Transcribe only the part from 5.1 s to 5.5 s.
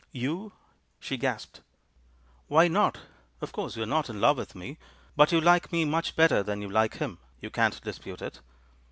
but you